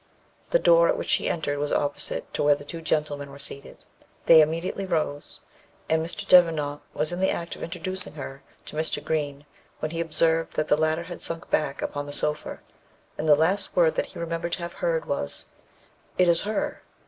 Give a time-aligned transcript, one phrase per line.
[0.49, 3.85] The door at which she entered was opposite to where the two gentlemen were seated.
[4.25, 5.41] They immediately rose;
[5.87, 6.27] and Mr.
[6.27, 9.03] Devenant was in the act of introducing her to Mr.
[9.05, 9.45] Green,
[9.77, 12.61] when he observed that the latter had sunk back upon the sofa,
[13.15, 15.45] and the last word that he remembered to have heard was,
[16.17, 16.81] "It is her."